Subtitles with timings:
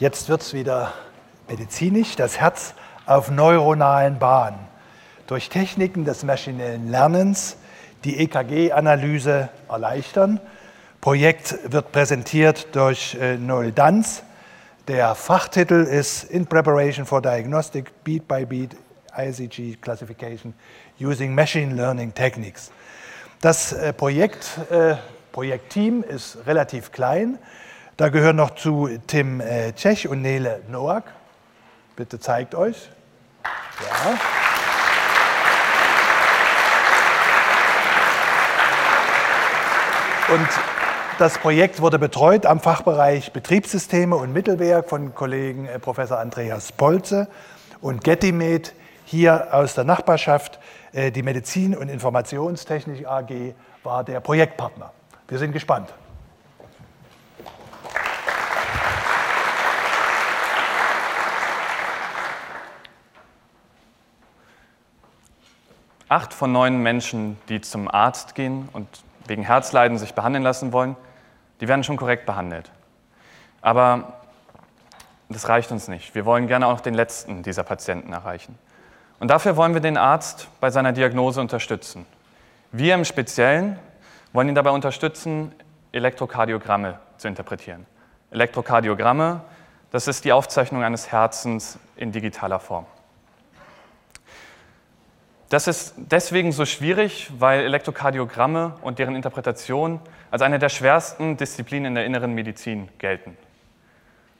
[0.00, 0.92] Jetzt wird es wieder
[1.48, 2.74] medizinisch, das Herz
[3.06, 4.58] auf neuronalen Bahnen.
[5.28, 7.56] Durch Techniken des maschinellen Lernens
[8.02, 10.40] die EKG-Analyse erleichtern.
[11.00, 14.24] Projekt wird präsentiert durch äh, Noel Danz.
[14.88, 18.76] Der Fachtitel ist In Preparation for Diagnostic Beat by Beat
[19.16, 20.54] ICG Classification
[21.00, 22.72] Using Machine Learning Techniques.
[23.40, 24.96] Das äh, Projekt, äh,
[25.30, 27.38] Projektteam ist relativ klein.
[27.96, 31.04] Da gehören noch zu Tim äh, Tschech und Nele Noack.
[31.94, 32.90] Bitte zeigt euch.
[33.44, 34.18] Ja.
[40.34, 40.48] Und
[41.20, 47.28] das Projekt wurde betreut am Fachbereich Betriebssysteme und Mittelwerk von Kollegen äh, Professor Andreas Polze
[47.80, 48.74] und Gettimed
[49.04, 50.58] hier aus der Nachbarschaft.
[50.92, 53.54] Äh, die Medizin- und Informationstechnik AG
[53.84, 54.90] war der Projektpartner.
[55.28, 55.94] Wir sind gespannt.
[66.14, 68.86] Acht von neun Menschen, die zum Arzt gehen und
[69.26, 70.94] wegen Herzleiden sich behandeln lassen wollen,
[71.60, 72.70] die werden schon korrekt behandelt.
[73.62, 74.20] Aber
[75.28, 76.14] das reicht uns nicht.
[76.14, 78.56] Wir wollen gerne auch den letzten dieser Patienten erreichen.
[79.18, 82.06] Und dafür wollen wir den Arzt bei seiner Diagnose unterstützen.
[82.70, 83.76] Wir im Speziellen
[84.32, 85.50] wollen ihn dabei unterstützen,
[85.90, 87.86] Elektrokardiogramme zu interpretieren.
[88.30, 89.40] Elektrokardiogramme,
[89.90, 92.86] das ist die Aufzeichnung eines Herzens in digitaler Form.
[95.54, 100.00] Das ist deswegen so schwierig, weil Elektrokardiogramme und deren Interpretation
[100.32, 103.36] als eine der schwersten Disziplinen in der inneren Medizin gelten.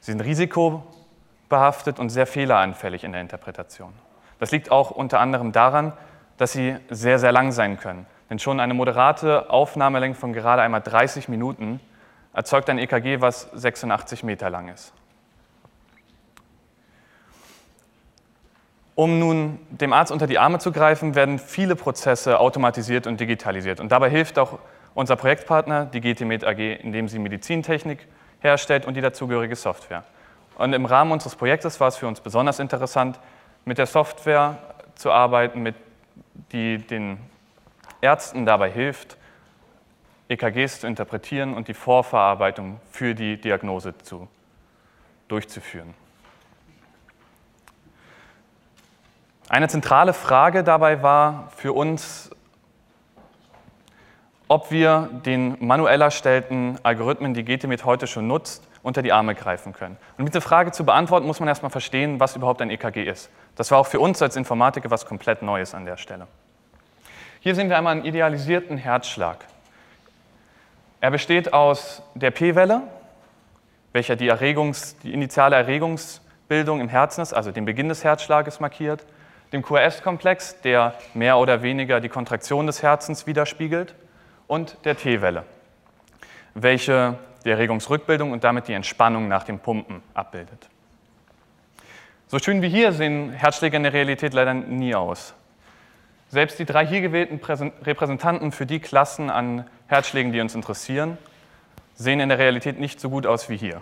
[0.01, 3.93] Sie sind risikobehaftet und sehr fehleranfällig in der Interpretation.
[4.39, 5.93] Das liegt auch unter anderem daran,
[6.37, 8.05] dass sie sehr, sehr lang sein können.
[8.29, 11.79] Denn schon eine moderate Aufnahmelänge von gerade einmal 30 Minuten
[12.33, 14.91] erzeugt ein EKG, was 86 Meter lang ist.
[18.95, 23.81] Um nun dem Arzt unter die Arme zu greifen, werden viele Prozesse automatisiert und digitalisiert.
[23.81, 24.59] Und dabei hilft auch
[24.93, 28.07] unser Projektpartner, die GTMed AG, indem sie Medizintechnik
[28.39, 30.05] herstellt und die dazugehörige Software.
[30.57, 33.19] Und im Rahmen unseres Projektes war es für uns besonders interessant,
[33.65, 34.57] mit der Software
[34.95, 35.75] zu arbeiten, mit
[36.53, 37.17] die den
[37.99, 39.17] Ärzten dabei hilft,
[40.29, 44.27] EKGs zu interpretieren und die Vorverarbeitung für die Diagnose zu,
[45.27, 45.93] durchzuführen.
[49.47, 52.31] Eine zentrale Frage dabei war für uns,
[54.47, 59.73] ob wir den manuell erstellten Algorithmen, die GTMed heute schon nutzt, unter die Arme greifen
[59.73, 59.97] können.
[60.17, 63.29] Und um diese Frage zu beantworten, muss man erstmal verstehen, was überhaupt ein EKG ist.
[63.55, 66.27] Das war auch für uns als Informatiker was komplett Neues an der Stelle.
[67.39, 69.45] Hier sehen wir einmal einen idealisierten Herzschlag.
[71.01, 72.81] Er besteht aus der P-Welle,
[73.93, 79.05] welcher die, Erregungs-, die initiale Erregungsbildung im Herzen ist, also den Beginn des Herzschlages markiert,
[79.51, 83.95] dem QRS-Komplex, der mehr oder weniger die Kontraktion des Herzens widerspiegelt,
[84.47, 85.43] und der T-Welle,
[86.53, 90.69] welche die Erregungsrückbildung und damit die Entspannung nach dem Pumpen abbildet.
[92.27, 95.33] So schön wie hier sehen Herzschläge in der Realität leider nie aus.
[96.29, 97.39] Selbst die drei hier gewählten
[97.83, 101.17] Repräsentanten für die Klassen an Herzschlägen, die uns interessieren,
[101.93, 103.79] sehen in der Realität nicht so gut aus wie hier.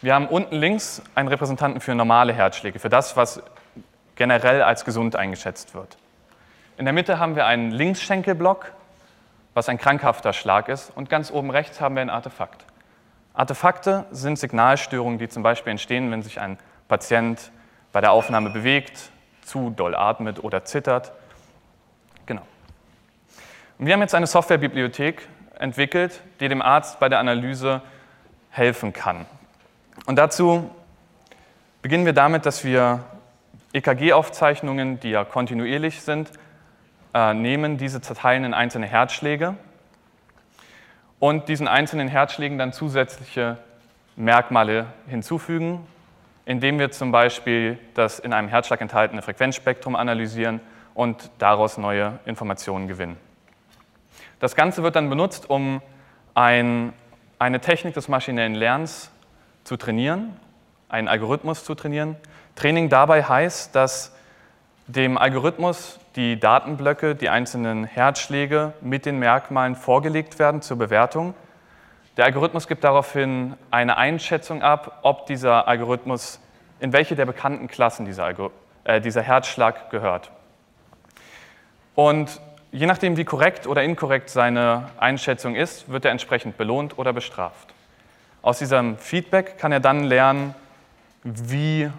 [0.00, 3.42] Wir haben unten links einen Repräsentanten für normale Herzschläge, für das, was
[4.16, 5.96] generell als gesund eingeschätzt wird.
[6.78, 8.72] In der Mitte haben wir einen Linksschenkelblock,
[9.54, 12.64] was ein krankhafter Schlag ist, und ganz oben rechts haben wir ein Artefakt.
[13.32, 17.50] Artefakte sind Signalstörungen, die zum Beispiel entstehen, wenn sich ein Patient
[17.92, 19.10] bei der Aufnahme bewegt,
[19.42, 21.12] zu doll atmet oder zittert.
[22.26, 22.42] Genau.
[23.78, 25.28] Und wir haben jetzt eine Softwarebibliothek
[25.58, 27.82] entwickelt, die dem Arzt bei der Analyse
[28.50, 29.26] helfen kann.
[30.06, 30.70] Und dazu
[31.82, 33.04] beginnen wir damit, dass wir
[33.76, 36.30] EKG-Aufzeichnungen, die ja kontinuierlich sind,
[37.14, 39.54] äh, nehmen, diese zerteilen in einzelne Herzschläge
[41.18, 43.58] und diesen einzelnen Herzschlägen dann zusätzliche
[44.16, 45.86] Merkmale hinzufügen,
[46.46, 50.60] indem wir zum Beispiel das in einem Herzschlag enthaltene Frequenzspektrum analysieren
[50.94, 53.16] und daraus neue Informationen gewinnen.
[54.40, 55.82] Das Ganze wird dann benutzt, um
[56.34, 56.92] ein,
[57.38, 59.10] eine Technik des maschinellen Lernens
[59.64, 60.36] zu trainieren,
[60.88, 62.16] einen Algorithmus zu trainieren,
[62.56, 64.14] Training dabei heißt, dass
[64.86, 71.34] dem Algorithmus die Datenblöcke, die einzelnen Herzschläge mit den Merkmalen vorgelegt werden zur Bewertung.
[72.16, 76.40] Der Algorithmus gibt daraufhin eine Einschätzung ab, ob dieser Algorithmus,
[76.80, 78.32] in welche der bekannten Klassen dieser,
[78.84, 80.30] äh, dieser Herzschlag gehört.
[81.94, 82.40] Und
[82.72, 87.74] je nachdem, wie korrekt oder inkorrekt seine Einschätzung ist, wird er entsprechend belohnt oder bestraft.
[88.40, 90.54] Aus diesem Feedback kann er dann lernen,
[91.26, 91.90] wie,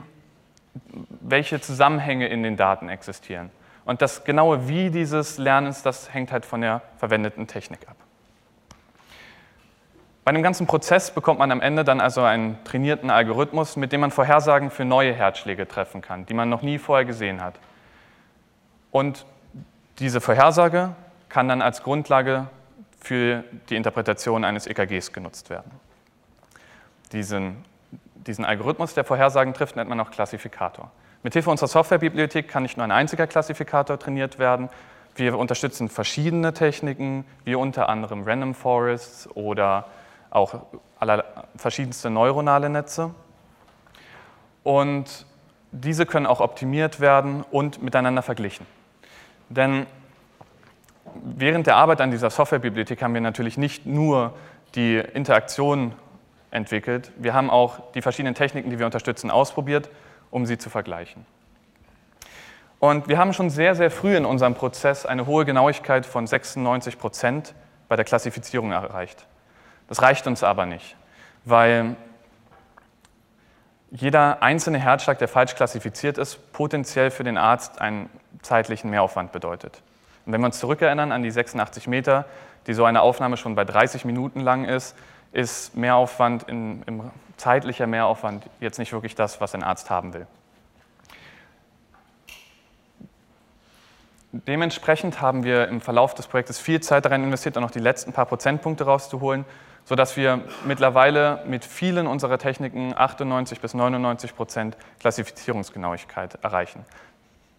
[1.21, 3.51] welche Zusammenhänge in den Daten existieren.
[3.85, 7.95] Und das genaue Wie dieses Lernens, das hängt halt von der verwendeten Technik ab.
[10.23, 14.01] Bei dem ganzen Prozess bekommt man am Ende dann also einen trainierten Algorithmus, mit dem
[14.01, 17.55] man Vorhersagen für neue Herzschläge treffen kann, die man noch nie vorher gesehen hat.
[18.91, 19.25] Und
[19.99, 20.95] diese Vorhersage
[21.29, 22.47] kann dann als Grundlage
[22.99, 25.71] für die Interpretation eines EKGs genutzt werden.
[27.13, 27.63] Diesen,
[28.15, 30.91] diesen Algorithmus, der Vorhersagen trifft, nennt man auch Klassifikator.
[31.23, 34.69] Mithilfe unserer Softwarebibliothek kann nicht nur ein einziger Klassifikator trainiert werden.
[35.15, 39.85] Wir unterstützen verschiedene Techniken, wie unter anderem Random Forests oder
[40.29, 40.61] auch
[41.55, 43.11] verschiedenste neuronale Netze.
[44.63, 45.25] Und
[45.71, 48.65] diese können auch optimiert werden und miteinander verglichen.
[49.49, 49.85] Denn
[51.23, 54.33] während der Arbeit an dieser Softwarebibliothek haben wir natürlich nicht nur
[54.75, 55.93] die Interaktion
[56.57, 59.89] entwickelt, wir haben auch die verschiedenen Techniken, die wir unterstützen, ausprobiert,
[60.29, 61.25] um sie zu vergleichen.
[62.79, 66.99] Und wir haben schon sehr, sehr früh in unserem Prozess eine hohe Genauigkeit von 96
[66.99, 67.55] Prozent
[67.87, 69.25] bei der Klassifizierung erreicht.
[69.87, 70.95] Das reicht uns aber nicht,
[71.45, 71.95] weil
[73.89, 78.09] jeder einzelne Herzschlag, der falsch klassifiziert ist, potenziell für den Arzt einen
[78.41, 79.81] zeitlichen Mehraufwand bedeutet.
[80.25, 82.25] Und wenn wir uns zurückerinnern an die 86 Meter,
[82.67, 84.95] die so eine Aufnahme schon bei 30 Minuten lang ist,
[85.31, 90.27] ist Mehraufwand, in, im, zeitlicher Mehraufwand jetzt nicht wirklich das, was ein Arzt haben will.
[94.31, 98.11] Dementsprechend haben wir im Verlauf des Projektes viel Zeit darin investiert, auch noch die letzten
[98.11, 99.45] paar Prozentpunkte rauszuholen,
[99.85, 106.85] sodass wir mittlerweile mit vielen unserer Techniken 98 bis 99 Prozent Klassifizierungsgenauigkeit erreichen.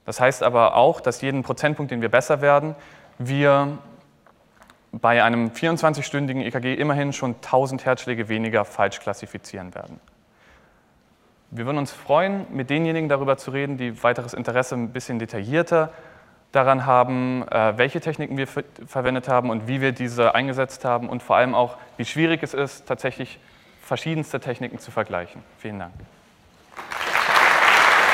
[0.04, 2.74] Das heißt aber auch, dass jeden Prozentpunkt, den wir besser werden,
[3.18, 3.78] wir
[5.00, 10.00] bei einem 24-stündigen EKG immerhin schon 1000 Herzschläge weniger falsch klassifizieren werden.
[11.50, 15.92] Wir würden uns freuen, mit denjenigen darüber zu reden, die weiteres Interesse ein bisschen detaillierter
[16.52, 21.22] daran haben, äh, welche Techniken wir verwendet haben und wie wir diese eingesetzt haben und
[21.22, 23.38] vor allem auch, wie schwierig es ist, tatsächlich
[23.82, 25.42] verschiedenste Techniken zu vergleichen.
[25.58, 25.92] Vielen Dank.